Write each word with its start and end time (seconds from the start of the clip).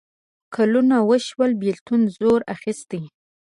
کلونه 0.55 0.95
وشول 1.09 1.51
بېلتون 1.61 2.01
زور 2.17 2.39
اخیستی. 2.55 3.01